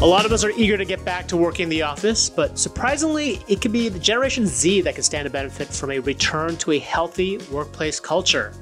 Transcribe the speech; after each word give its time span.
A 0.00 0.06
lot 0.06 0.24
of 0.24 0.30
us 0.30 0.44
are 0.44 0.50
eager 0.50 0.76
to 0.76 0.84
get 0.84 1.04
back 1.04 1.26
to 1.26 1.36
working 1.36 1.64
in 1.64 1.68
the 1.68 1.82
office, 1.82 2.30
but 2.30 2.56
surprisingly, 2.56 3.40
it 3.48 3.60
could 3.60 3.72
be 3.72 3.88
the 3.88 3.98
Generation 3.98 4.46
Z 4.46 4.82
that 4.82 4.94
can 4.94 5.02
stand 5.02 5.24
to 5.26 5.30
benefit 5.30 5.66
from 5.66 5.90
a 5.90 5.98
return 5.98 6.56
to 6.58 6.70
a 6.70 6.78
healthy 6.78 7.38
workplace 7.50 7.98
culture. 7.98 8.52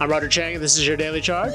I'm 0.00 0.08
Roger 0.10 0.28
Cheng, 0.28 0.54
and 0.54 0.64
this 0.64 0.78
is 0.78 0.86
your 0.86 0.96
Daily 0.96 1.20
Charge. 1.20 1.52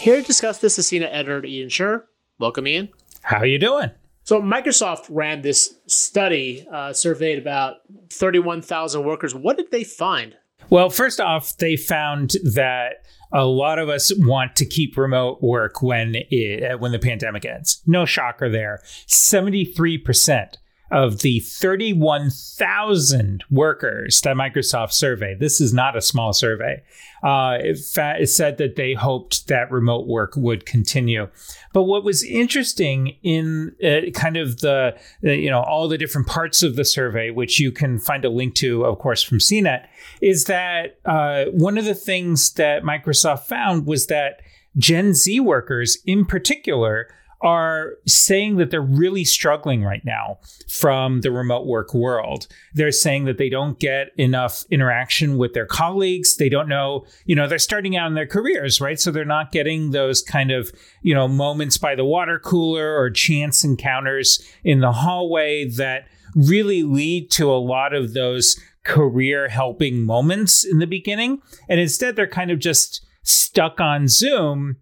Here 0.00 0.16
to 0.16 0.26
discuss 0.26 0.58
this 0.58 0.76
is 0.76 0.90
CNET 0.90 1.08
editor 1.12 1.46
Ian 1.46 1.68
Sherr. 1.68 2.02
Welcome, 2.40 2.66
Ian. 2.66 2.88
How 3.22 3.36
are 3.36 3.46
you 3.46 3.60
doing? 3.60 3.92
So 4.24 4.42
Microsoft 4.42 5.06
ran 5.08 5.42
this 5.42 5.76
study, 5.86 6.66
uh, 6.72 6.92
surveyed 6.92 7.38
about 7.38 7.76
31,000 8.10 9.04
workers. 9.04 9.36
What 9.36 9.56
did 9.56 9.70
they 9.70 9.84
find? 9.84 10.34
Well, 10.70 10.90
first 10.90 11.20
off, 11.20 11.56
they 11.56 11.76
found 11.76 12.32
that 12.44 13.04
a 13.32 13.44
lot 13.44 13.78
of 13.78 13.88
us 13.88 14.12
want 14.16 14.56
to 14.56 14.66
keep 14.66 14.96
remote 14.96 15.42
work 15.42 15.82
when 15.82 16.14
it, 16.30 16.80
when 16.80 16.92
the 16.92 16.98
pandemic 16.98 17.44
ends. 17.44 17.82
No 17.86 18.04
shocker 18.04 18.48
there. 18.48 18.80
73% 19.06 20.54
of 20.90 21.20
the 21.20 21.40
31,000 21.40 23.44
workers 23.50 24.22
that 24.22 24.36
Microsoft 24.36 24.92
surveyed, 24.92 25.40
this 25.40 25.60
is 25.60 25.74
not 25.74 25.96
a 25.96 26.00
small 26.00 26.32
survey, 26.32 26.82
uh, 27.22 27.58
it, 27.60 27.78
fa- 27.78 28.16
it, 28.18 28.28
said 28.28 28.56
that 28.58 28.76
they 28.76 28.94
hoped 28.94 29.48
that 29.48 29.70
remote 29.70 30.06
work 30.06 30.34
would 30.36 30.64
continue. 30.64 31.28
But 31.72 31.84
what 31.84 32.04
was 32.04 32.22
interesting 32.22 33.16
in 33.22 33.74
uh, 33.84 34.10
kind 34.14 34.36
of 34.36 34.60
the, 34.60 34.96
you 35.20 35.50
know, 35.50 35.60
all 35.60 35.88
the 35.88 35.98
different 35.98 36.26
parts 36.26 36.62
of 36.62 36.76
the 36.76 36.84
survey, 36.84 37.30
which 37.30 37.60
you 37.60 37.72
can 37.72 37.98
find 37.98 38.24
a 38.24 38.30
link 38.30 38.54
to, 38.56 38.84
of 38.84 38.98
course, 38.98 39.22
from 39.22 39.38
CNET, 39.38 39.86
is 40.22 40.44
that 40.44 40.98
uh, 41.04 41.46
one 41.46 41.76
of 41.76 41.84
the 41.84 41.94
things 41.94 42.52
that 42.52 42.82
Microsoft 42.82 43.40
found 43.40 43.86
was 43.86 44.06
that 44.06 44.40
Gen 44.76 45.12
Z 45.12 45.40
workers 45.40 45.98
in 46.06 46.24
particular 46.24 47.08
are 47.40 47.92
saying 48.06 48.56
that 48.56 48.70
they're 48.70 48.80
really 48.80 49.24
struggling 49.24 49.84
right 49.84 50.04
now 50.04 50.38
from 50.68 51.20
the 51.20 51.30
remote 51.30 51.66
work 51.66 51.94
world. 51.94 52.46
They're 52.74 52.92
saying 52.92 53.26
that 53.26 53.38
they 53.38 53.48
don't 53.48 53.78
get 53.78 54.08
enough 54.16 54.64
interaction 54.70 55.36
with 55.36 55.54
their 55.54 55.66
colleagues. 55.66 56.36
They 56.36 56.48
don't 56.48 56.68
know, 56.68 57.06
you 57.26 57.36
know, 57.36 57.46
they're 57.46 57.58
starting 57.58 57.96
out 57.96 58.08
in 58.08 58.14
their 58.14 58.26
careers, 58.26 58.80
right? 58.80 58.98
So 58.98 59.10
they're 59.10 59.24
not 59.24 59.52
getting 59.52 59.92
those 59.92 60.20
kind 60.20 60.50
of, 60.50 60.72
you 61.02 61.14
know, 61.14 61.28
moments 61.28 61.78
by 61.78 61.94
the 61.94 62.04
water 62.04 62.38
cooler 62.38 62.96
or 62.96 63.10
chance 63.10 63.62
encounters 63.62 64.42
in 64.64 64.80
the 64.80 64.92
hallway 64.92 65.68
that 65.70 66.08
really 66.34 66.82
lead 66.82 67.30
to 67.32 67.50
a 67.50 67.54
lot 67.54 67.94
of 67.94 68.14
those 68.14 68.60
career 68.84 69.48
helping 69.48 70.02
moments 70.02 70.64
in 70.64 70.78
the 70.78 70.86
beginning. 70.86 71.40
And 71.68 71.78
instead, 71.78 72.16
they're 72.16 72.26
kind 72.26 72.50
of 72.50 72.58
just 72.58 73.04
stuck 73.22 73.80
on 73.80 74.08
Zoom 74.08 74.76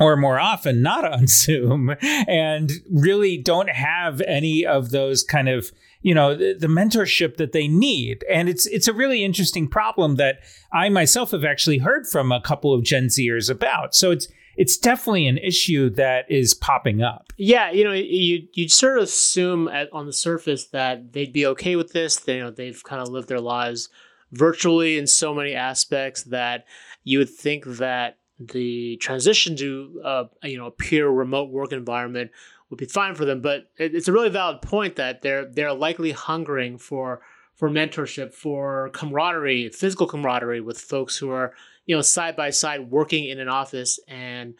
or 0.00 0.16
more 0.16 0.38
often 0.38 0.82
not 0.82 1.04
on 1.12 1.26
Zoom 1.26 1.94
and 2.02 2.70
really 2.90 3.36
don't 3.36 3.70
have 3.70 4.20
any 4.22 4.64
of 4.64 4.90
those 4.90 5.22
kind 5.22 5.48
of 5.48 5.72
you 6.00 6.14
know 6.14 6.34
the, 6.34 6.68
mentorship 6.68 7.36
that 7.38 7.52
they 7.52 7.66
need 7.66 8.24
and 8.30 8.48
it's 8.48 8.66
it's 8.66 8.86
a 8.86 8.92
really 8.92 9.24
interesting 9.24 9.68
problem 9.68 10.16
that 10.16 10.38
I 10.72 10.88
myself 10.88 11.32
have 11.32 11.44
actually 11.44 11.78
heard 11.78 12.06
from 12.06 12.30
a 12.30 12.40
couple 12.40 12.72
of 12.72 12.84
Gen 12.84 13.06
Zers 13.06 13.50
about 13.50 13.94
so 13.94 14.10
it's 14.10 14.28
it's 14.58 14.76
definitely 14.76 15.28
an 15.28 15.38
issue 15.38 15.88
that 15.90 16.28
is 16.28 16.52
popping 16.52 17.00
up. 17.00 17.32
Yeah, 17.36 17.70
you 17.70 17.84
know, 17.84 17.92
you 17.92 18.48
you 18.52 18.68
sort 18.68 18.98
of 18.98 19.04
assume 19.04 19.68
at, 19.68 19.88
on 19.92 20.06
the 20.06 20.12
surface 20.12 20.66
that 20.66 21.12
they'd 21.12 21.32
be 21.32 21.46
okay 21.46 21.76
with 21.76 21.92
this. 21.92 22.16
They, 22.16 22.38
you 22.38 22.42
know, 22.42 22.50
they've 22.50 22.82
kind 22.82 23.00
of 23.00 23.08
lived 23.08 23.28
their 23.28 23.40
lives 23.40 23.88
virtually 24.32 24.98
in 24.98 25.06
so 25.06 25.32
many 25.32 25.54
aspects 25.54 26.24
that 26.24 26.64
you 27.04 27.18
would 27.18 27.30
think 27.30 27.64
that 27.66 28.17
the 28.38 28.96
transition 28.98 29.56
to 29.56 30.00
uh, 30.04 30.24
you 30.42 30.56
know 30.56 30.66
a 30.66 30.70
pure 30.70 31.12
remote 31.12 31.50
work 31.50 31.72
environment 31.72 32.30
would 32.70 32.78
be 32.78 32.86
fine 32.86 33.14
for 33.14 33.24
them. 33.24 33.40
But 33.40 33.70
it, 33.76 33.94
it's 33.94 34.08
a 34.08 34.12
really 34.12 34.28
valid 34.28 34.62
point 34.62 34.96
that 34.96 35.22
they're 35.22 35.46
they're 35.46 35.72
likely 35.72 36.12
hungering 36.12 36.78
for 36.78 37.20
for 37.54 37.68
mentorship, 37.68 38.32
for 38.32 38.90
camaraderie, 38.90 39.70
physical 39.70 40.06
camaraderie 40.06 40.60
with 40.60 40.80
folks 40.80 41.16
who 41.16 41.30
are 41.30 41.54
you 41.86 41.96
know 41.96 42.02
side 42.02 42.36
by 42.36 42.50
side 42.50 42.90
working 42.90 43.24
in 43.24 43.40
an 43.40 43.48
office 43.48 43.98
and. 44.08 44.54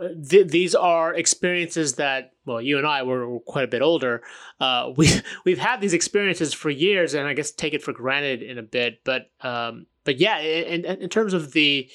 Uh, 0.00 0.08
th- 0.28 0.48
these 0.48 0.74
are 0.74 1.14
experiences 1.14 1.94
that 1.94 2.32
well 2.46 2.60
you 2.60 2.78
and 2.78 2.86
i 2.86 3.04
were, 3.04 3.28
were 3.28 3.38
quite 3.38 3.62
a 3.62 3.68
bit 3.68 3.80
older 3.80 4.22
uh, 4.58 4.90
we, 4.96 5.08
we've 5.44 5.58
had 5.58 5.80
these 5.80 5.92
experiences 5.92 6.52
for 6.52 6.68
years 6.68 7.14
and 7.14 7.28
i 7.28 7.32
guess 7.32 7.52
take 7.52 7.74
it 7.74 7.82
for 7.82 7.92
granted 7.92 8.42
in 8.42 8.58
a 8.58 8.62
bit 8.62 8.98
but 9.04 9.30
um, 9.42 9.86
but 10.02 10.18
yeah 10.18 10.40
in, 10.40 10.84
in 10.84 11.08
terms 11.08 11.32
of 11.32 11.52
the 11.52 11.88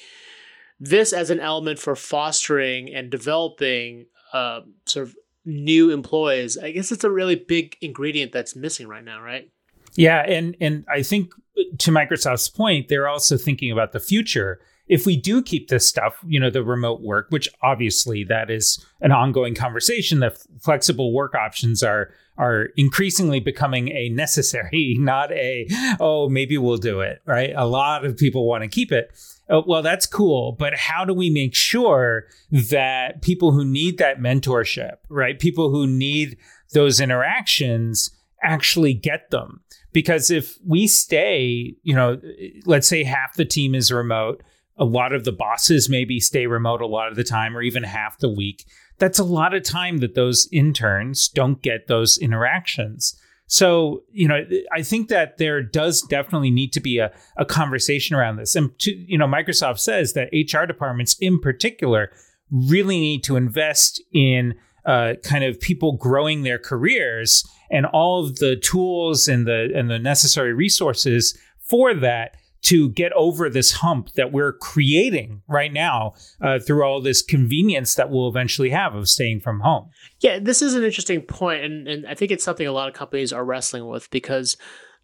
this 0.80 1.12
as 1.12 1.30
an 1.30 1.38
element 1.38 1.78
for 1.78 1.94
fostering 1.94 2.92
and 2.92 3.10
developing 3.10 4.06
uh, 4.32 4.60
sort 4.86 5.08
of 5.08 5.16
new 5.44 5.90
employees, 5.90 6.56
I 6.56 6.72
guess 6.72 6.90
it's 6.90 7.04
a 7.04 7.10
really 7.10 7.36
big 7.36 7.76
ingredient 7.80 8.32
that's 8.32 8.56
missing 8.56 8.88
right 8.88 9.04
now, 9.04 9.20
right? 9.20 9.50
Yeah, 9.94 10.20
and 10.20 10.56
and 10.60 10.84
I 10.88 11.02
think 11.02 11.32
to 11.78 11.90
Microsoft's 11.90 12.48
point, 12.48 12.88
they're 12.88 13.08
also 13.08 13.36
thinking 13.36 13.70
about 13.70 13.92
the 13.92 14.00
future. 14.00 14.60
If 14.90 15.06
we 15.06 15.16
do 15.16 15.40
keep 15.40 15.68
this 15.68 15.86
stuff, 15.86 16.14
you 16.26 16.40
know, 16.40 16.50
the 16.50 16.64
remote 16.64 17.00
work, 17.00 17.26
which 17.30 17.48
obviously 17.62 18.24
that 18.24 18.50
is 18.50 18.84
an 19.00 19.12
ongoing 19.12 19.54
conversation, 19.54 20.20
that 20.20 20.38
flexible 20.60 21.12
work 21.12 21.34
options 21.34 21.82
are 21.82 22.10
are 22.36 22.68
increasingly 22.76 23.38
becoming 23.38 23.88
a 23.88 24.08
necessary, 24.08 24.96
not 25.00 25.32
a 25.32 25.66
oh 26.00 26.28
maybe 26.28 26.58
we'll 26.58 26.76
do 26.76 27.00
it. 27.00 27.22
Right? 27.24 27.52
A 27.56 27.66
lot 27.66 28.04
of 28.04 28.16
people 28.16 28.46
want 28.46 28.62
to 28.62 28.68
keep 28.68 28.92
it 28.92 29.10
oh, 29.50 29.64
well, 29.66 29.82
that's 29.82 30.06
cool. 30.06 30.52
But 30.52 30.76
how 30.76 31.04
do 31.04 31.12
we 31.12 31.28
make 31.28 31.54
sure 31.54 32.26
that 32.50 33.20
people 33.20 33.52
who 33.52 33.64
need 33.64 33.98
that 33.98 34.18
mentorship, 34.18 34.96
right? 35.08 35.38
People 35.38 35.70
who 35.70 35.86
need 35.86 36.38
those 36.72 37.00
interactions 37.00 38.10
actually 38.42 38.94
get 38.94 39.30
them? 39.30 39.60
Because 39.92 40.30
if 40.30 40.56
we 40.64 40.86
stay, 40.86 41.74
you 41.82 41.94
know, 41.94 42.20
let's 42.64 42.86
say 42.86 43.02
half 43.02 43.34
the 43.34 43.44
team 43.44 43.74
is 43.74 43.92
remote, 43.92 44.42
a 44.80 44.84
lot 44.84 45.12
of 45.12 45.24
the 45.24 45.32
bosses 45.32 45.88
maybe 45.88 46.18
stay 46.18 46.46
remote 46.46 46.80
a 46.80 46.86
lot 46.86 47.08
of 47.08 47.14
the 47.14 47.22
time 47.22 47.56
or 47.56 47.62
even 47.62 47.82
half 47.82 48.18
the 48.18 48.32
week. 48.32 48.64
That's 48.98 49.18
a 49.18 49.24
lot 49.24 49.54
of 49.54 49.62
time 49.62 49.98
that 49.98 50.14
those 50.14 50.48
interns 50.50 51.28
don't 51.28 51.62
get 51.62 51.86
those 51.86 52.18
interactions. 52.18 53.14
So, 53.46 54.04
you 54.10 54.26
know, 54.26 54.46
I 54.72 54.82
think 54.82 55.08
that 55.08 55.38
there 55.38 55.62
does 55.62 56.02
definitely 56.02 56.50
need 56.50 56.72
to 56.72 56.80
be 56.80 56.98
a, 56.98 57.12
a 57.36 57.44
conversation 57.44 58.16
around 58.16 58.36
this. 58.36 58.56
And, 58.56 58.76
to, 58.78 58.92
you 58.92 59.18
know, 59.18 59.26
Microsoft 59.26 59.80
says 59.80 60.14
that 60.14 60.30
HR 60.32 60.66
departments 60.66 61.16
in 61.20 61.40
particular 61.40 62.10
really 62.50 62.98
need 62.98 63.24
to 63.24 63.36
invest 63.36 64.02
in 64.12 64.54
uh, 64.86 65.14
kind 65.22 65.44
of 65.44 65.60
people 65.60 65.96
growing 65.96 66.42
their 66.42 66.58
careers 66.58 67.44
and 67.70 67.86
all 67.86 68.24
of 68.24 68.36
the 68.36 68.56
tools 68.56 69.28
and 69.28 69.46
the 69.46 69.70
and 69.74 69.90
the 69.90 69.98
necessary 69.98 70.54
resources 70.54 71.38
for 71.58 71.94
that 71.94 72.36
to 72.62 72.90
get 72.90 73.12
over 73.14 73.48
this 73.48 73.72
hump 73.72 74.12
that 74.12 74.32
we're 74.32 74.52
creating 74.52 75.42
right 75.48 75.72
now 75.72 76.14
uh, 76.40 76.58
through 76.58 76.84
all 76.84 77.00
this 77.00 77.22
convenience 77.22 77.94
that 77.94 78.10
we'll 78.10 78.28
eventually 78.28 78.70
have 78.70 78.94
of 78.94 79.08
staying 79.08 79.40
from 79.40 79.60
home. 79.60 79.88
Yeah, 80.20 80.38
this 80.38 80.62
is 80.62 80.74
an 80.74 80.84
interesting 80.84 81.22
point, 81.22 81.64
and, 81.64 81.88
and 81.88 82.06
I 82.06 82.14
think 82.14 82.30
it's 82.30 82.44
something 82.44 82.66
a 82.66 82.72
lot 82.72 82.88
of 82.88 82.94
companies 82.94 83.32
are 83.32 83.44
wrestling 83.44 83.86
with 83.88 84.10
because, 84.10 84.56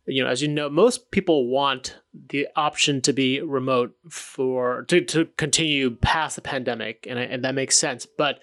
you 0.07 0.23
know, 0.23 0.31
as 0.31 0.43
you 0.43 0.49
know, 0.49 0.69
most 0.69 1.11
people 1.11 1.49
want 1.49 1.99
the 2.29 2.47
option 2.57 3.01
to 3.03 3.13
be 3.13 3.41
remote 3.41 3.97
for 4.11 4.85
to, 4.89 5.01
to 5.01 5.27
continue 5.37 5.91
past 5.97 6.37
the 6.37 6.43
pandemic, 6.43 7.07
and, 7.09 7.19
and 7.19 7.45
that 7.45 7.55
makes 7.55 7.79
sense. 7.79 8.07
But 8.07 8.41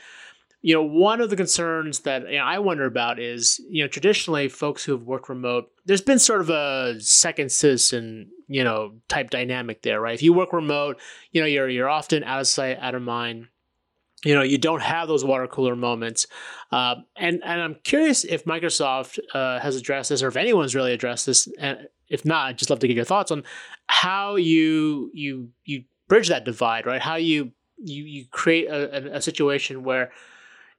you 0.64 0.74
know, 0.74 0.82
one 0.82 1.20
of 1.20 1.30
the 1.30 1.36
concerns 1.36 2.00
that 2.00 2.24
you 2.32 2.38
know, 2.38 2.46
I 2.46 2.58
wonder 2.58 2.86
about 2.86 3.20
is, 3.20 3.62
you 3.70 3.84
know, 3.84 3.88
traditionally 3.90 4.48
folks 4.48 4.84
who 4.84 4.94
have 4.94 5.04
worked 5.04 5.28
remote, 5.28 5.70
there's 5.86 6.02
been 6.02 6.20
sort 6.20 6.40
of 6.40 6.50
a 6.50 6.96
second 7.00 7.52
citizen, 7.52 8.32
you 8.54 8.64
know, 8.64 8.94
type 9.08 9.32
dynamic 9.32 9.82
there, 9.82 10.00
right? 10.00 10.14
If 10.14 10.22
you 10.22 10.32
work 10.32 10.54
remote, 10.54 11.02
you 11.32 11.42
know, 11.42 11.48
you're 11.48 11.68
you're 11.68 11.90
often 11.90 12.24
out 12.24 12.40
of 12.40 12.46
sight, 12.48 12.78
out 12.80 12.94
of 12.94 13.02
mind. 13.02 13.48
You 14.24 14.36
know, 14.36 14.44
you 14.44 14.60
don't 14.60 14.84
have 14.84 15.08
those 15.08 15.26
water 15.26 15.48
cooler 15.48 15.76
moments, 15.76 16.28
uh, 16.72 16.96
and 17.18 17.42
and 17.44 17.62
I'm 17.62 17.76
curious 17.84 18.24
if 18.24 18.46
Microsoft 18.46 19.18
uh, 19.34 19.60
has 19.60 19.76
addressed 19.76 20.12
this, 20.12 20.22
or 20.22 20.28
if 20.28 20.38
anyone's 20.38 20.76
really 20.76 20.94
addressed 20.94 21.26
this. 21.26 21.48
And 21.58 21.88
if 22.10 22.26
not, 22.26 22.50
I'd 22.50 22.60
just 22.60 22.70
love 22.70 22.78
to 22.80 22.88
get 22.88 22.96
your 22.96 23.06
thoughts 23.06 23.32
on 23.32 23.44
how 23.88 24.36
you 24.36 25.10
you 25.16 25.50
you 25.66 25.86
bridge 26.08 26.28
that 26.28 26.46
divide, 26.46 26.86
right? 26.86 27.02
How 27.02 27.16
you 27.16 27.54
you 27.78 28.04
you 28.04 28.26
create 28.30 28.68
a, 28.68 29.16
a 29.16 29.22
situation 29.22 29.84
where 29.84 30.12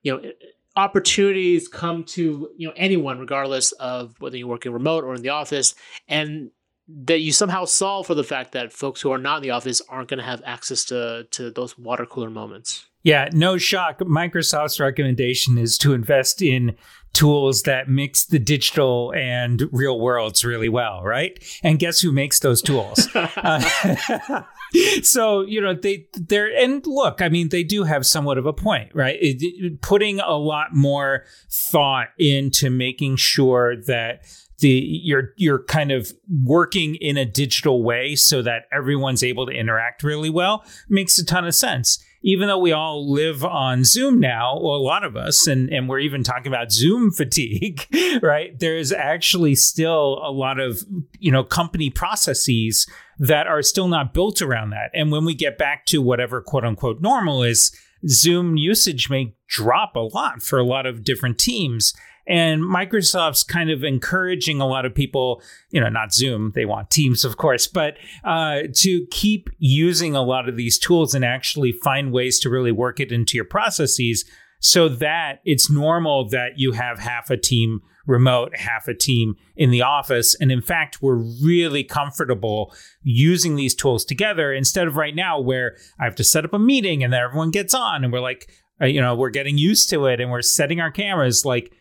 you 0.04 0.12
know 0.12 0.30
opportunities 0.76 1.66
come 1.66 2.04
to 2.04 2.50
you 2.56 2.68
know 2.68 2.74
anyone 2.76 3.18
regardless 3.18 3.72
of 3.72 4.14
whether 4.20 4.36
you're 4.36 4.46
working 4.46 4.72
remote 4.72 5.02
or 5.02 5.16
in 5.16 5.22
the 5.22 5.30
office 5.30 5.74
and 6.06 6.52
that 6.88 7.20
you 7.20 7.32
somehow 7.32 7.64
solve 7.64 8.06
for 8.06 8.14
the 8.14 8.24
fact 8.24 8.52
that 8.52 8.72
folks 8.72 9.00
who 9.00 9.10
are 9.10 9.18
not 9.18 9.36
in 9.38 9.42
the 9.42 9.50
office 9.50 9.80
aren't 9.88 10.08
going 10.08 10.18
to 10.18 10.24
have 10.24 10.42
access 10.44 10.84
to 10.84 11.26
to 11.30 11.50
those 11.50 11.78
water 11.78 12.06
cooler 12.06 12.30
moments 12.30 12.86
Yeah, 13.02 13.28
no 13.32 13.58
shock. 13.58 13.98
Microsoft's 14.00 14.80
recommendation 14.80 15.58
is 15.58 15.76
to 15.78 15.92
invest 15.92 16.40
in 16.42 16.76
tools 17.12 17.62
that 17.62 17.88
mix 17.88 18.26
the 18.26 18.38
digital 18.38 19.12
and 19.14 19.62
real 19.70 20.00
worlds 20.00 20.44
really 20.44 20.68
well, 20.68 21.02
right? 21.04 21.38
And 21.62 21.78
guess 21.78 22.00
who 22.00 22.10
makes 22.12 22.40
those 22.40 22.60
tools? 22.60 23.08
uh, 23.14 24.42
so 25.02 25.42
you 25.42 25.60
know 25.60 25.74
they 25.74 26.06
they're 26.14 26.54
and 26.56 26.86
look 26.86 27.22
i 27.22 27.28
mean 27.28 27.48
they 27.50 27.62
do 27.62 27.84
have 27.84 28.04
somewhat 28.04 28.38
of 28.38 28.46
a 28.46 28.52
point 28.52 28.90
right 28.94 29.16
it, 29.20 29.36
it, 29.40 29.80
putting 29.80 30.20
a 30.20 30.32
lot 30.32 30.74
more 30.74 31.24
thought 31.70 32.08
into 32.18 32.70
making 32.70 33.16
sure 33.16 33.76
that 33.76 34.24
the 34.64 35.00
you're 35.02 35.34
you're 35.36 35.62
kind 35.64 35.92
of 35.92 36.10
working 36.42 36.94
in 36.96 37.18
a 37.18 37.26
digital 37.26 37.82
way 37.82 38.16
so 38.16 38.40
that 38.40 38.62
everyone's 38.72 39.22
able 39.22 39.44
to 39.44 39.52
interact 39.52 40.02
really 40.02 40.30
well 40.30 40.64
makes 40.88 41.18
a 41.18 41.24
ton 41.24 41.46
of 41.46 41.54
sense 41.54 42.02
even 42.26 42.48
though 42.48 42.58
we 42.58 42.72
all 42.72 43.12
live 43.12 43.44
on 43.44 43.84
Zoom 43.84 44.18
now, 44.18 44.58
well, 44.58 44.76
a 44.76 44.78
lot 44.78 45.04
of 45.04 45.14
us, 45.14 45.46
and, 45.46 45.68
and 45.68 45.90
we're 45.90 45.98
even 45.98 46.22
talking 46.22 46.46
about 46.46 46.72
Zoom 46.72 47.10
fatigue, 47.10 47.86
right? 48.22 48.58
There's 48.58 48.92
actually 48.92 49.54
still 49.56 50.22
a 50.24 50.32
lot 50.32 50.58
of, 50.58 50.78
you 51.18 51.30
know, 51.30 51.44
company 51.44 51.90
processes 51.90 52.86
that 53.18 53.46
are 53.46 53.60
still 53.60 53.88
not 53.88 54.14
built 54.14 54.40
around 54.40 54.70
that. 54.70 54.90
And 54.94 55.12
when 55.12 55.26
we 55.26 55.34
get 55.34 55.58
back 55.58 55.84
to 55.86 56.00
whatever 56.00 56.40
quote 56.40 56.64
unquote 56.64 57.02
normal 57.02 57.42
is, 57.42 57.78
Zoom 58.08 58.56
usage 58.56 59.08
may 59.10 59.34
drop 59.48 59.96
a 59.96 60.00
lot 60.00 60.42
for 60.42 60.58
a 60.58 60.64
lot 60.64 60.86
of 60.86 61.04
different 61.04 61.38
teams. 61.38 61.94
And 62.26 62.62
Microsoft's 62.62 63.44
kind 63.44 63.70
of 63.70 63.84
encouraging 63.84 64.60
a 64.60 64.66
lot 64.66 64.86
of 64.86 64.94
people, 64.94 65.42
you 65.70 65.80
know, 65.80 65.90
not 65.90 66.14
Zoom, 66.14 66.52
they 66.54 66.64
want 66.64 66.90
Teams, 66.90 67.24
of 67.24 67.36
course, 67.36 67.66
but 67.66 67.96
uh, 68.24 68.62
to 68.76 69.06
keep 69.10 69.50
using 69.58 70.16
a 70.16 70.22
lot 70.22 70.48
of 70.48 70.56
these 70.56 70.78
tools 70.78 71.14
and 71.14 71.24
actually 71.24 71.72
find 71.72 72.12
ways 72.12 72.40
to 72.40 72.48
really 72.48 72.72
work 72.72 72.98
it 72.98 73.12
into 73.12 73.36
your 73.36 73.44
processes 73.44 74.24
so 74.60 74.88
that 74.88 75.40
it's 75.44 75.70
normal 75.70 76.26
that 76.30 76.52
you 76.56 76.72
have 76.72 76.98
half 76.98 77.28
a 77.28 77.36
team 77.36 77.82
remote, 78.06 78.56
half 78.56 78.88
a 78.88 78.94
team 78.94 79.36
in 79.56 79.70
the 79.70 79.82
office. 79.82 80.34
And 80.40 80.52
in 80.52 80.60
fact, 80.60 81.02
we're 81.02 81.22
really 81.42 81.84
comfortable 81.84 82.74
using 83.02 83.56
these 83.56 83.74
tools 83.74 84.04
together 84.04 84.52
instead 84.52 84.86
of 84.86 84.96
right 84.96 85.14
now 85.14 85.40
where 85.40 85.76
I 85.98 86.04
have 86.04 86.16
to 86.16 86.24
set 86.24 86.44
up 86.44 86.52
a 86.52 86.58
meeting 86.58 87.02
and 87.02 87.12
then 87.12 87.20
everyone 87.20 87.50
gets 87.50 87.74
on 87.74 88.04
and 88.04 88.12
we're 88.12 88.20
like, 88.20 88.50
uh, 88.80 88.86
you 88.86 89.00
know, 89.00 89.14
we're 89.14 89.30
getting 89.30 89.58
used 89.58 89.88
to 89.90 90.06
it 90.06 90.20
and 90.20 90.30
we're 90.30 90.42
setting 90.42 90.80
our 90.80 90.90
cameras 90.90 91.44
like 91.44 91.72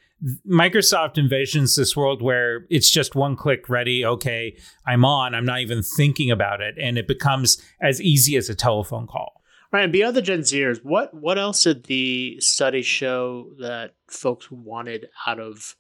Microsoft 0.49 1.15
envisions 1.15 1.75
this 1.75 1.97
world 1.97 2.21
where 2.21 2.65
it's 2.69 2.89
just 2.89 3.15
one 3.15 3.35
click 3.35 3.67
ready. 3.67 4.05
Okay, 4.05 4.57
I'm 4.85 5.03
on. 5.03 5.35
I'm 5.35 5.45
not 5.45 5.59
even 5.59 5.83
thinking 5.83 6.31
about 6.31 6.61
it. 6.61 6.75
And 6.79 6.97
it 6.97 7.07
becomes 7.07 7.61
as 7.81 8.01
easy 8.01 8.37
as 8.37 8.49
a 8.49 8.55
telephone 8.55 9.07
call. 9.07 9.41
Right. 9.71 9.83
And 9.83 9.91
beyond 9.91 10.15
the 10.15 10.21
Gen 10.21 10.41
Zers, 10.41 10.79
what, 10.83 11.13
what 11.15 11.39
else 11.39 11.63
did 11.63 11.85
the 11.85 12.39
study 12.39 12.83
show 12.83 13.49
that 13.59 13.95
folks 14.07 14.51
wanted 14.51 15.07
out 15.25 15.39
of 15.39 15.75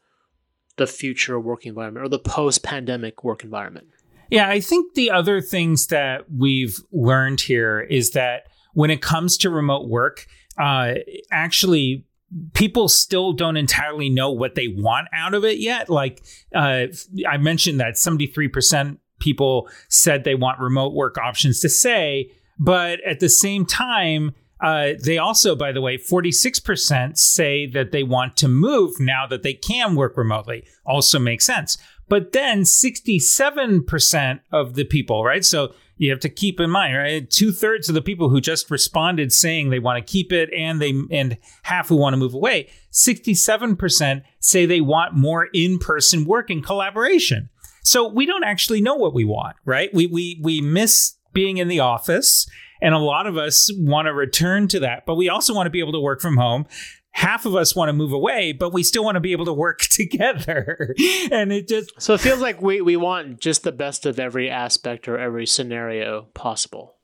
the 0.77 0.87
future 0.87 1.39
work 1.39 1.65
environment 1.65 2.05
or 2.05 2.09
the 2.09 2.19
post 2.19 2.63
pandemic 2.63 3.23
work 3.23 3.43
environment? 3.43 3.87
Yeah, 4.29 4.49
I 4.49 4.61
think 4.61 4.95
the 4.95 5.11
other 5.11 5.41
things 5.41 5.87
that 5.87 6.25
we've 6.31 6.77
learned 6.91 7.41
here 7.41 7.81
is 7.81 8.11
that 8.11 8.47
when 8.73 8.89
it 8.89 9.01
comes 9.01 9.37
to 9.37 9.49
remote 9.49 9.87
work, 9.87 10.25
uh, 10.57 10.95
actually 11.31 12.05
people 12.53 12.87
still 12.87 13.33
don't 13.33 13.57
entirely 13.57 14.09
know 14.09 14.31
what 14.31 14.55
they 14.55 14.67
want 14.67 15.07
out 15.13 15.33
of 15.33 15.43
it 15.43 15.59
yet. 15.59 15.89
Like 15.89 16.23
uh, 16.55 16.87
I 17.27 17.37
mentioned 17.37 17.79
that 17.79 17.93
73% 17.93 18.97
people 19.19 19.69
said 19.89 20.23
they 20.23 20.35
want 20.35 20.59
remote 20.59 20.93
work 20.93 21.17
options 21.17 21.59
to 21.61 21.69
say, 21.69 22.31
but 22.59 22.99
at 23.05 23.19
the 23.19 23.29
same 23.29 23.65
time, 23.65 24.33
uh, 24.63 24.93
they 25.03 25.17
also, 25.17 25.55
by 25.55 25.73
the 25.73 25.81
way, 25.81 25.97
46% 25.97 27.17
say 27.17 27.67
that 27.67 27.91
they 27.91 28.03
want 28.03 28.37
to 28.37 28.47
move 28.47 28.99
now 28.99 29.27
that 29.27 29.43
they 29.43 29.53
can 29.53 29.93
work 29.95 30.15
remotely. 30.15 30.65
Also 30.85 31.19
makes 31.19 31.45
sense. 31.45 31.77
But 32.07 32.31
then 32.31 32.61
67% 32.61 34.39
of 34.51 34.75
the 34.75 34.85
people, 34.85 35.23
right? 35.23 35.43
So 35.43 35.73
you 35.97 36.09
have 36.11 36.19
to 36.21 36.29
keep 36.29 36.59
in 36.59 36.69
mind, 36.69 36.95
right? 36.95 37.29
Two 37.29 37.51
thirds 37.51 37.89
of 37.89 37.95
the 37.95 38.01
people 38.01 38.29
who 38.29 38.39
just 38.39 38.71
responded 38.71 39.33
saying 39.33 39.69
they 39.69 39.79
want 39.79 40.05
to 40.05 40.11
keep 40.11 40.31
it 40.31 40.49
and 40.53 40.81
they 40.81 40.93
and 41.11 41.37
half 41.63 41.89
who 41.89 41.97
want 41.97 42.13
to 42.13 42.17
move 42.17 42.33
away. 42.33 42.69
67% 42.91 44.23
say 44.39 44.65
they 44.65 44.81
want 44.81 45.13
more 45.13 45.49
in-person 45.53 46.25
work 46.25 46.49
and 46.49 46.65
collaboration. 46.65 47.49
So 47.83 48.07
we 48.07 48.25
don't 48.25 48.45
actually 48.45 48.81
know 48.81 48.95
what 48.95 49.13
we 49.13 49.25
want, 49.25 49.57
right? 49.65 49.93
We 49.93 50.07
we 50.07 50.39
we 50.41 50.61
miss 50.61 51.15
being 51.33 51.57
in 51.57 51.67
the 51.67 51.81
office. 51.81 52.47
And 52.83 52.93
a 52.93 52.99
lot 52.99 53.25
of 53.25 53.37
us 53.37 53.71
want 53.75 54.07
to 54.07 54.13
return 54.13 54.67
to 54.67 54.81
that, 54.81 55.05
but 55.07 55.15
we 55.15 55.29
also 55.29 55.55
want 55.55 55.65
to 55.65 55.71
be 55.71 55.79
able 55.79 55.93
to 55.93 56.01
work 56.01 56.21
from 56.21 56.37
home 56.37 56.67
half 57.13 57.45
of 57.45 57.55
us 57.55 57.75
want 57.75 57.89
to 57.89 57.93
move 57.93 58.11
away, 58.11 58.51
but 58.51 58.73
we 58.73 58.83
still 58.83 59.03
want 59.03 59.15
to 59.15 59.21
be 59.21 59.31
able 59.31 59.45
to 59.45 59.53
work 59.53 59.79
together. 59.89 60.93
and 61.31 61.53
it 61.53 61.67
just 61.67 61.91
So 62.01 62.15
it 62.15 62.21
feels 62.21 62.41
like 62.41 62.61
we, 62.61 62.81
we 62.81 62.97
want 62.97 63.39
just 63.39 63.63
the 63.63 63.71
best 63.71 64.05
of 64.05 64.19
every 64.19 64.49
aspect 64.49 65.07
or 65.07 65.17
every 65.17 65.45
scenario 65.45 66.23
possible. 66.33 66.95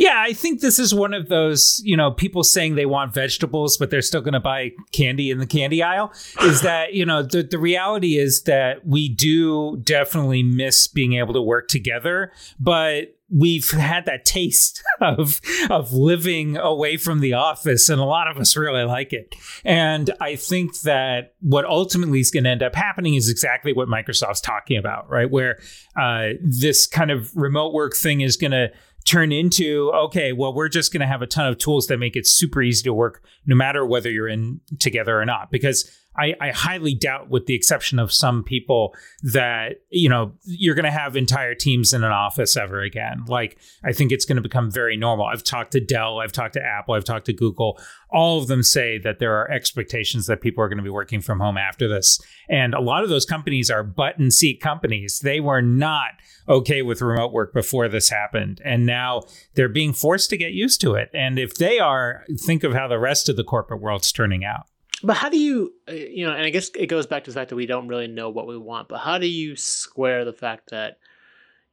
Yeah, 0.00 0.14
I 0.16 0.32
think 0.32 0.62
this 0.62 0.78
is 0.78 0.94
one 0.94 1.12
of 1.12 1.28
those, 1.28 1.82
you 1.84 1.94
know, 1.94 2.10
people 2.10 2.42
saying 2.42 2.74
they 2.74 2.86
want 2.86 3.12
vegetables, 3.12 3.76
but 3.76 3.90
they're 3.90 4.00
still 4.00 4.22
going 4.22 4.32
to 4.32 4.40
buy 4.40 4.70
candy 4.92 5.30
in 5.30 5.40
the 5.40 5.46
candy 5.46 5.82
aisle. 5.82 6.10
Is 6.40 6.62
that, 6.62 6.94
you 6.94 7.04
know, 7.04 7.22
the, 7.22 7.42
the 7.42 7.58
reality 7.58 8.16
is 8.16 8.44
that 8.44 8.86
we 8.86 9.10
do 9.10 9.76
definitely 9.84 10.42
miss 10.42 10.86
being 10.86 11.12
able 11.16 11.34
to 11.34 11.42
work 11.42 11.68
together, 11.68 12.32
but 12.58 13.14
we've 13.28 13.70
had 13.72 14.06
that 14.06 14.24
taste 14.24 14.82
of 15.02 15.42
of 15.68 15.92
living 15.92 16.56
away 16.56 16.96
from 16.96 17.20
the 17.20 17.34
office 17.34 17.88
and 17.88 18.00
a 18.00 18.04
lot 18.04 18.26
of 18.26 18.38
us 18.38 18.56
really 18.56 18.82
like 18.82 19.12
it 19.12 19.36
and 19.64 20.10
i 20.20 20.34
think 20.34 20.80
that 20.80 21.34
what 21.38 21.64
ultimately 21.64 22.18
is 22.18 22.32
going 22.32 22.42
to 22.42 22.50
end 22.50 22.60
up 22.60 22.74
happening 22.74 23.14
is 23.14 23.28
exactly 23.28 23.72
what 23.72 23.86
microsoft's 23.86 24.40
talking 24.40 24.76
about 24.76 25.08
right 25.08 25.30
where 25.30 25.60
uh, 25.96 26.30
this 26.42 26.88
kind 26.88 27.12
of 27.12 27.30
remote 27.36 27.72
work 27.72 27.94
thing 27.94 28.20
is 28.20 28.36
going 28.36 28.50
to 28.50 28.68
turn 29.10 29.32
into 29.32 29.90
okay 29.92 30.32
well 30.32 30.54
we're 30.54 30.68
just 30.68 30.92
going 30.92 31.00
to 31.00 31.06
have 31.06 31.20
a 31.20 31.26
ton 31.26 31.44
of 31.44 31.58
tools 31.58 31.88
that 31.88 31.98
make 31.98 32.14
it 32.14 32.28
super 32.28 32.62
easy 32.62 32.84
to 32.84 32.94
work 32.94 33.24
no 33.44 33.56
matter 33.56 33.84
whether 33.84 34.08
you're 34.10 34.28
in 34.28 34.60
together 34.78 35.20
or 35.20 35.24
not. 35.24 35.50
Because 35.50 35.90
I, 36.20 36.34
I 36.38 36.50
highly 36.50 36.94
doubt, 36.94 37.30
with 37.30 37.46
the 37.46 37.54
exception 37.54 37.98
of 37.98 38.12
some 38.12 38.44
people, 38.44 38.94
that 39.22 39.76
you 39.88 40.08
know 40.08 40.32
you're 40.44 40.74
going 40.74 40.84
to 40.84 40.90
have 40.90 41.16
entire 41.16 41.54
teams 41.54 41.94
in 41.94 42.04
an 42.04 42.12
office 42.12 42.58
ever 42.58 42.82
again. 42.82 43.24
Like 43.26 43.58
I 43.82 43.92
think 43.92 44.12
it's 44.12 44.26
going 44.26 44.36
to 44.36 44.42
become 44.42 44.70
very 44.70 44.98
normal. 44.98 45.24
I've 45.24 45.42
talked 45.42 45.72
to 45.72 45.80
Dell, 45.80 46.18
I've 46.18 46.32
talked 46.32 46.54
to 46.54 46.62
Apple, 46.62 46.94
I've 46.94 47.04
talked 47.04 47.26
to 47.26 47.32
Google. 47.32 47.80
All 48.10 48.38
of 48.38 48.48
them 48.48 48.62
say 48.62 48.98
that 48.98 49.18
there 49.18 49.36
are 49.36 49.50
expectations 49.50 50.26
that 50.26 50.42
people 50.42 50.62
are 50.62 50.68
going 50.68 50.78
to 50.78 50.84
be 50.84 50.90
working 50.90 51.22
from 51.22 51.40
home 51.40 51.56
after 51.56 51.88
this, 51.88 52.20
and 52.50 52.74
a 52.74 52.80
lot 52.80 53.02
of 53.02 53.08
those 53.08 53.24
companies 53.24 53.70
are 53.70 53.82
button 53.82 54.30
seat 54.30 54.60
companies. 54.60 55.20
They 55.20 55.40
were 55.40 55.62
not 55.62 56.10
okay 56.48 56.82
with 56.82 57.00
remote 57.00 57.32
work 57.32 57.54
before 57.54 57.88
this 57.88 58.10
happened, 58.10 58.60
and 58.62 58.84
now 58.84 59.22
they're 59.54 59.68
being 59.70 59.94
forced 59.94 60.28
to 60.30 60.36
get 60.36 60.52
used 60.52 60.82
to 60.82 60.94
it. 60.94 61.08
And 61.14 61.38
if 61.38 61.54
they 61.54 61.78
are, 61.78 62.24
think 62.38 62.62
of 62.62 62.74
how 62.74 62.88
the 62.88 62.98
rest 62.98 63.30
of 63.30 63.36
the 63.36 63.44
corporate 63.44 63.80
world's 63.80 64.12
turning 64.12 64.44
out. 64.44 64.66
But 65.02 65.16
how 65.16 65.28
do 65.28 65.38
you, 65.38 65.74
uh, 65.88 65.92
you 65.92 66.26
know, 66.26 66.32
and 66.32 66.44
I 66.44 66.50
guess 66.50 66.70
it 66.76 66.86
goes 66.86 67.06
back 67.06 67.24
to 67.24 67.30
the 67.30 67.34
fact 67.34 67.50
that 67.50 67.56
we 67.56 67.66
don't 67.66 67.88
really 67.88 68.06
know 68.06 68.30
what 68.30 68.46
we 68.46 68.58
want, 68.58 68.88
but 68.88 68.98
how 68.98 69.18
do 69.18 69.26
you 69.26 69.56
square 69.56 70.24
the 70.24 70.32
fact 70.32 70.70
that, 70.70 70.98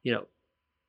you 0.04 0.14
know, 0.14 0.26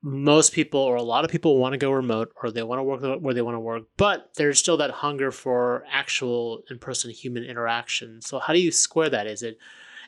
most 0.03 0.53
people 0.53 0.81
or 0.81 0.97
a 0.97 1.03
lot 1.03 1.25
of 1.25 1.31
people 1.31 1.59
want 1.59 1.73
to 1.73 1.79
go 1.79 1.91
remote 1.91 2.33
or 2.41 2.51
they 2.51 2.63
want 2.63 2.79
to 2.79 2.85
work 2.85 3.21
where 3.21 3.35
they 3.35 3.43
want 3.43 3.57
to 3.57 3.61
work, 3.61 3.85
but 3.97 4.31
there's 4.37 4.59
still 4.59 4.77
that 4.77 4.91
hunger 4.91 5.33
for 5.33 5.85
actual 5.91 6.63
in 6.71 6.79
person 6.79 7.11
human 7.11 7.43
interaction. 7.43 8.23
So, 8.23 8.39
how 8.39 8.53
do 8.53 8.61
you 8.61 8.71
square 8.71 9.11
that? 9.11 9.27
Is 9.27 9.43
it, 9.43 9.59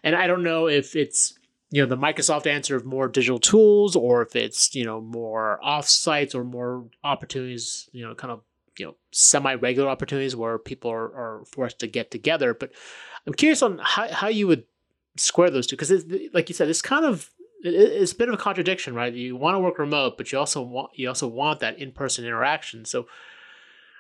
and 0.04 0.14
I 0.14 0.28
don't 0.28 0.44
know 0.44 0.68
if 0.68 0.94
it's, 0.94 1.34
you 1.70 1.82
know, 1.82 1.88
the 1.88 1.96
Microsoft 1.96 2.46
answer 2.46 2.76
of 2.76 2.84
more 2.84 3.08
digital 3.08 3.40
tools 3.40 3.96
or 3.96 4.22
if 4.22 4.37
it's, 4.37 4.75
you 4.76 4.84
know, 4.84 5.00
more 5.00 5.58
off 5.62 5.88
sites 5.88 6.34
or 6.37 6.44
more 6.44 6.87
opportunities, 7.02 7.88
you 7.92 8.06
know, 8.06 8.14
kind 8.14 8.32
of 8.32 8.42
you 8.80 8.87
know 8.87 8.96
semi-regular 9.12 9.88
opportunities 9.88 10.34
where 10.34 10.58
people 10.58 10.90
are, 10.90 11.14
are 11.14 11.44
forced 11.44 11.78
to 11.80 11.87
get 11.87 12.10
together. 12.10 12.54
But 12.54 12.72
i'm 13.26 13.34
curious 13.34 13.62
on 13.62 13.78
how, 13.82 14.08
how 14.08 14.28
you 14.28 14.46
would 14.46 14.64
square 15.16 15.50
those 15.50 15.66
two 15.66 15.76
because 15.76 15.92
like 16.32 16.49
you 16.49 16.54
said 16.54 16.68
it's 16.68 16.80
kind 16.80 17.04
of 17.04 17.30
it's 17.62 18.12
a 18.12 18.16
bit 18.16 18.28
of 18.28 18.34
a 18.34 18.38
contradiction 18.38 18.94
right? 18.94 19.12
You 19.12 19.37
want 19.37 19.54
to 19.54 19.58
work 19.60 19.78
remote 19.78 20.16
but 20.16 20.32
you 20.32 20.38
also 20.38 20.62
want 20.62 20.92
you 20.94 21.08
also 21.08 21.28
want 21.28 21.60
that 21.60 21.78
in-person 21.78 22.25
interaction. 22.25 22.87
So 22.87 23.06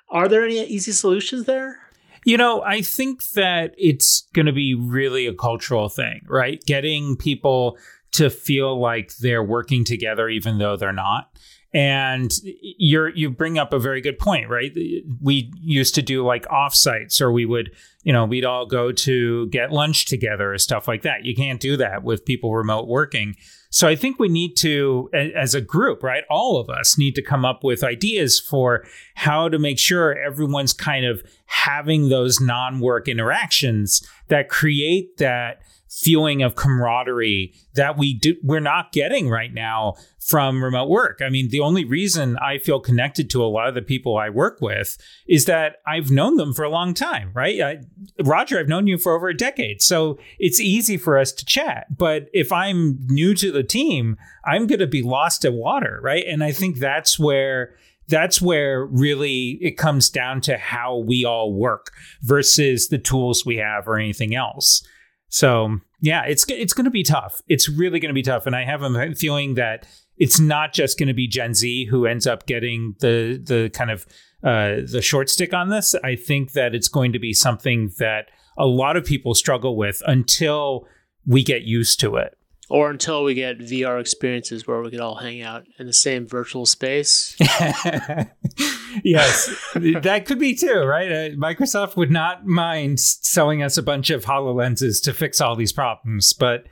are 0.08 0.26
there 0.26 0.44
any 0.44 0.64
easy 0.64 0.92
solutions 0.92 1.44
there? 1.44 1.78
You 2.24 2.36
know, 2.36 2.62
I 2.62 2.82
think 2.82 3.22
that 3.32 3.74
it's 3.78 4.26
going 4.34 4.46
to 4.46 4.52
be 4.52 4.74
really 4.74 5.26
a 5.26 5.34
cultural 5.34 5.88
thing, 5.88 6.20
right? 6.28 6.62
Getting 6.66 7.16
people 7.16 7.78
to 8.12 8.28
feel 8.28 8.78
like 8.78 9.16
they're 9.16 9.42
working 9.42 9.84
together 9.84 10.28
even 10.28 10.58
though 10.58 10.76
they're 10.76 10.92
not 10.92 11.30
And 11.72 12.32
you're 12.42 13.10
you 13.10 13.30
bring 13.30 13.56
up 13.56 13.72
a 13.72 13.78
very 13.78 14.00
good 14.00 14.18
point, 14.18 14.48
right? 14.48 14.72
We 15.22 15.52
used 15.60 15.94
to 15.94 16.02
do 16.02 16.26
like 16.26 16.44
offsites, 16.46 17.20
or 17.20 17.30
we 17.30 17.46
would, 17.46 17.70
you 18.02 18.12
know, 18.12 18.24
we'd 18.24 18.44
all 18.44 18.66
go 18.66 18.90
to 18.90 19.46
get 19.48 19.70
lunch 19.70 20.06
together 20.06 20.52
or 20.52 20.58
stuff 20.58 20.88
like 20.88 21.02
that. 21.02 21.24
You 21.24 21.34
can't 21.34 21.60
do 21.60 21.76
that 21.76 22.02
with 22.02 22.24
people 22.24 22.52
remote 22.52 22.88
working. 22.88 23.36
So 23.72 23.86
I 23.86 23.94
think 23.94 24.18
we 24.18 24.28
need 24.28 24.56
to, 24.56 25.10
as 25.12 25.54
a 25.54 25.60
group, 25.60 26.02
right? 26.02 26.24
All 26.28 26.58
of 26.58 26.68
us 26.68 26.98
need 26.98 27.14
to 27.14 27.22
come 27.22 27.44
up 27.44 27.62
with 27.62 27.84
ideas 27.84 28.40
for 28.40 28.84
how 29.14 29.48
to 29.48 29.60
make 29.60 29.78
sure 29.78 30.18
everyone's 30.18 30.72
kind 30.72 31.06
of 31.06 31.22
having 31.46 32.08
those 32.08 32.40
non-work 32.40 33.06
interactions 33.06 34.04
that 34.26 34.48
create 34.48 35.18
that 35.18 35.60
feeling 35.90 36.40
of 36.40 36.54
camaraderie 36.54 37.52
that 37.74 37.98
we 37.98 38.14
do 38.14 38.36
we're 38.44 38.60
not 38.60 38.92
getting 38.92 39.28
right 39.28 39.52
now 39.52 39.94
from 40.20 40.62
remote 40.62 40.88
work. 40.88 41.20
I 41.20 41.28
mean, 41.28 41.48
the 41.48 41.60
only 41.60 41.84
reason 41.84 42.38
I 42.38 42.58
feel 42.58 42.78
connected 42.78 43.28
to 43.30 43.42
a 43.42 43.48
lot 43.48 43.68
of 43.68 43.74
the 43.74 43.82
people 43.82 44.16
I 44.16 44.30
work 44.30 44.60
with 44.60 44.96
is 45.26 45.46
that 45.46 45.76
I've 45.86 46.10
known 46.10 46.36
them 46.36 46.54
for 46.54 46.62
a 46.62 46.70
long 46.70 46.94
time, 46.94 47.32
right? 47.34 47.60
I, 47.60 47.78
Roger, 48.22 48.58
I've 48.58 48.68
known 48.68 48.86
you 48.86 48.98
for 48.98 49.16
over 49.16 49.28
a 49.28 49.36
decade. 49.36 49.82
So 49.82 50.18
it's 50.38 50.60
easy 50.60 50.96
for 50.96 51.18
us 51.18 51.32
to 51.32 51.44
chat. 51.44 51.86
But 51.96 52.28
if 52.32 52.52
I'm 52.52 52.98
new 53.08 53.34
to 53.34 53.50
the 53.50 53.64
team, 53.64 54.16
I'm 54.44 54.68
going 54.68 54.78
to 54.78 54.86
be 54.86 55.02
lost 55.02 55.44
at 55.44 55.54
water, 55.54 55.98
right? 56.02 56.24
And 56.26 56.44
I 56.44 56.52
think 56.52 56.78
that's 56.78 57.18
where 57.18 57.74
that's 58.06 58.42
where 58.42 58.84
really 58.86 59.58
it 59.60 59.78
comes 59.78 60.10
down 60.10 60.40
to 60.42 60.58
how 60.58 60.98
we 60.98 61.24
all 61.24 61.54
work 61.54 61.92
versus 62.22 62.88
the 62.88 62.98
tools 62.98 63.46
we 63.46 63.56
have 63.56 63.88
or 63.88 63.96
anything 63.96 64.34
else. 64.34 64.82
So 65.30 65.78
yeah, 66.00 66.24
it's 66.26 66.44
it's 66.48 66.74
going 66.74 66.84
to 66.84 66.90
be 66.90 67.02
tough. 67.02 67.40
It's 67.48 67.68
really 67.68 68.00
going 68.00 68.10
to 68.10 68.14
be 68.14 68.22
tough, 68.22 68.46
and 68.46 68.54
I 68.54 68.64
have 68.64 68.82
a 68.82 69.14
feeling 69.14 69.54
that 69.54 69.86
it's 70.18 70.38
not 70.38 70.72
just 70.74 70.98
going 70.98 71.08
to 71.08 71.14
be 71.14 71.26
Gen 71.26 71.54
Z 71.54 71.86
who 71.86 72.04
ends 72.04 72.26
up 72.26 72.46
getting 72.46 72.96
the 73.00 73.40
the 73.42 73.70
kind 73.70 73.90
of 73.90 74.06
uh, 74.42 74.82
the 74.90 75.00
short 75.02 75.30
stick 75.30 75.54
on 75.54 75.70
this. 75.70 75.94
I 76.04 76.16
think 76.16 76.52
that 76.52 76.74
it's 76.74 76.88
going 76.88 77.12
to 77.12 77.18
be 77.18 77.32
something 77.32 77.92
that 77.98 78.30
a 78.58 78.66
lot 78.66 78.96
of 78.96 79.04
people 79.04 79.34
struggle 79.34 79.76
with 79.76 80.02
until 80.06 80.86
we 81.26 81.42
get 81.42 81.62
used 81.62 82.00
to 82.00 82.16
it 82.16 82.36
or 82.70 82.88
until 82.88 83.24
we 83.24 83.34
get 83.34 83.58
VR 83.58 84.00
experiences 84.00 84.66
where 84.66 84.80
we 84.80 84.90
could 84.90 85.00
all 85.00 85.16
hang 85.16 85.42
out 85.42 85.64
in 85.80 85.86
the 85.86 85.92
same 85.92 86.26
virtual 86.26 86.64
space. 86.64 87.36
yes, 89.02 89.50
that 89.74 90.22
could 90.24 90.38
be 90.38 90.54
too, 90.54 90.78
right? 90.84 91.10
Uh, 91.10 91.28
Microsoft 91.30 91.96
would 91.96 92.12
not 92.12 92.46
mind 92.46 93.00
selling 93.00 93.60
us 93.60 93.76
a 93.76 93.82
bunch 93.82 94.10
of 94.10 94.24
HoloLenses 94.24 95.02
to 95.02 95.12
fix 95.12 95.40
all 95.40 95.56
these 95.56 95.72
problems, 95.72 96.32
but 96.32 96.64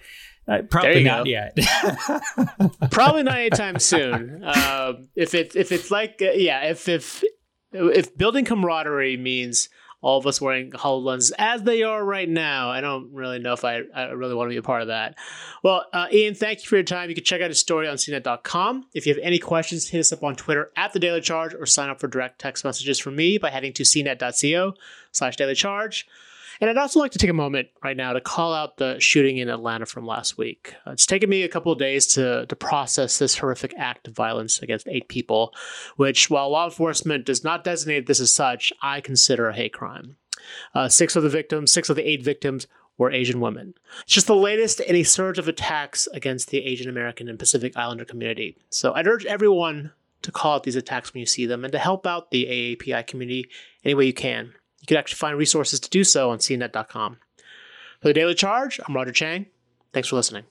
uh, 0.46 0.62
probably 0.70 1.02
not 1.02 1.24
go. 1.24 1.30
yet. 1.30 1.58
probably 2.92 3.24
not 3.24 3.38
anytime 3.38 3.80
soon. 3.80 4.44
Uh, 4.44 4.92
if 5.16 5.34
it 5.34 5.56
if 5.56 5.72
it's 5.72 5.90
like 5.90 6.22
uh, 6.22 6.30
yeah, 6.30 6.62
if 6.66 6.88
if 6.88 7.24
if 7.72 8.16
building 8.16 8.44
camaraderie 8.44 9.16
means 9.16 9.68
all 10.00 10.18
of 10.18 10.26
us 10.26 10.40
wearing 10.40 10.70
HoloLens 10.70 11.32
as 11.38 11.62
they 11.62 11.82
are 11.82 12.04
right 12.04 12.28
now. 12.28 12.70
I 12.70 12.80
don't 12.80 13.12
really 13.12 13.38
know 13.38 13.52
if 13.52 13.64
I, 13.64 13.82
I 13.94 14.04
really 14.10 14.34
want 14.34 14.48
to 14.48 14.52
be 14.52 14.58
a 14.58 14.62
part 14.62 14.82
of 14.82 14.88
that. 14.88 15.16
Well, 15.62 15.86
uh, 15.92 16.06
Ian, 16.12 16.34
thank 16.34 16.62
you 16.62 16.68
for 16.68 16.76
your 16.76 16.84
time. 16.84 17.08
You 17.08 17.14
can 17.14 17.24
check 17.24 17.40
out 17.40 17.50
his 17.50 17.58
story 17.58 17.88
on 17.88 17.96
CNET.com. 17.96 18.86
If 18.94 19.06
you 19.06 19.14
have 19.14 19.22
any 19.22 19.38
questions, 19.38 19.88
hit 19.88 20.00
us 20.00 20.12
up 20.12 20.22
on 20.22 20.36
Twitter 20.36 20.70
at 20.76 20.92
The 20.92 21.00
Daily 21.00 21.20
Charge 21.20 21.54
or 21.54 21.66
sign 21.66 21.90
up 21.90 22.00
for 22.00 22.06
direct 22.06 22.38
text 22.40 22.64
messages 22.64 22.98
from 22.98 23.16
me 23.16 23.38
by 23.38 23.50
heading 23.50 23.72
to 23.74 23.82
cnet.co 23.82 24.74
slash 25.10 25.36
daily 25.36 25.54
charge. 25.54 26.06
And 26.60 26.68
I'd 26.68 26.76
also 26.76 26.98
like 26.98 27.12
to 27.12 27.18
take 27.18 27.30
a 27.30 27.34
moment 27.34 27.68
right 27.84 27.96
now 27.96 28.12
to 28.12 28.20
call 28.20 28.52
out 28.52 28.76
the 28.76 28.98
shooting 28.98 29.38
in 29.38 29.48
Atlanta 29.48 29.86
from 29.86 30.06
last 30.06 30.36
week. 30.36 30.74
Uh, 30.86 30.92
it's 30.92 31.06
taken 31.06 31.30
me 31.30 31.42
a 31.42 31.48
couple 31.48 31.72
of 31.72 31.78
days 31.78 32.06
to, 32.08 32.46
to 32.46 32.56
process 32.56 33.18
this 33.18 33.38
horrific 33.38 33.74
act 33.78 34.08
of 34.08 34.14
violence 34.14 34.60
against 34.60 34.88
eight 34.88 35.08
people, 35.08 35.54
which, 35.96 36.30
while 36.30 36.50
law 36.50 36.64
enforcement 36.64 37.26
does 37.26 37.44
not 37.44 37.64
designate 37.64 38.06
this 38.06 38.20
as 38.20 38.32
such, 38.32 38.72
I 38.82 39.00
consider 39.00 39.48
a 39.48 39.54
hate 39.54 39.72
crime. 39.72 40.16
Uh, 40.74 40.88
six 40.88 41.16
of 41.16 41.22
the 41.22 41.28
victims, 41.28 41.72
six 41.72 41.88
of 41.88 41.96
the 41.96 42.08
eight 42.08 42.24
victims, 42.24 42.66
were 42.96 43.12
Asian 43.12 43.40
women. 43.40 43.74
It's 44.02 44.12
just 44.12 44.26
the 44.26 44.34
latest 44.34 44.80
in 44.80 44.96
a 44.96 45.04
surge 45.04 45.38
of 45.38 45.46
attacks 45.46 46.08
against 46.12 46.50
the 46.50 46.64
Asian 46.64 46.88
American 46.88 47.28
and 47.28 47.38
Pacific 47.38 47.76
Islander 47.76 48.04
community. 48.04 48.56
So 48.70 48.92
I'd 48.92 49.06
urge 49.06 49.24
everyone 49.24 49.92
to 50.22 50.32
call 50.32 50.56
out 50.56 50.64
these 50.64 50.76
attacks 50.76 51.14
when 51.14 51.20
you 51.20 51.26
see 51.26 51.46
them 51.46 51.64
and 51.64 51.72
to 51.72 51.78
help 51.78 52.06
out 52.06 52.30
the 52.30 52.44
AAPI 52.46 53.06
community 53.06 53.48
any 53.84 53.94
way 53.94 54.06
you 54.06 54.12
can. 54.12 54.52
You 54.80 54.86
can 54.86 54.96
actually 54.96 55.16
find 55.16 55.36
resources 55.36 55.80
to 55.80 55.90
do 55.90 56.04
so 56.04 56.30
on 56.30 56.38
cnet.com. 56.38 57.18
For 58.00 58.08
the 58.08 58.14
Daily 58.14 58.34
Charge, 58.34 58.80
I'm 58.86 58.94
Roger 58.94 59.12
Cheng. 59.12 59.46
Thanks 59.92 60.08
for 60.08 60.16
listening. 60.16 60.44